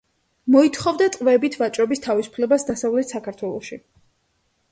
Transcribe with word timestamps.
მოითხოვდა 0.53 1.09
ტყვეებით 1.15 1.57
ვაჭრობის 1.59 2.01
თავისუფლებას 2.07 2.67
დასავლეთ 2.71 3.13
საქართველოში. 3.17 3.79